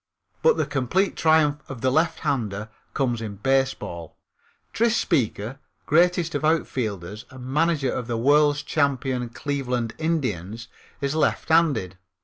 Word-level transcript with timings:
But 0.41 0.57
the 0.57 0.65
complete 0.65 1.15
triumph 1.15 1.59
of 1.69 1.81
the 1.81 1.91
lefthander 1.91 2.69
comes 2.95 3.21
in 3.21 3.35
baseball. 3.35 4.17
Tris 4.73 4.97
Speaker, 4.97 5.59
greatest 5.85 6.33
of 6.33 6.43
outfielders 6.43 7.25
and 7.29 7.45
manager 7.45 7.91
of 7.91 8.07
the 8.07 8.17
world's 8.17 8.63
champion 8.63 9.29
Cleveland 9.29 9.93
Indians, 9.99 10.67
is 11.01 11.13
lefthanded. 11.13 11.99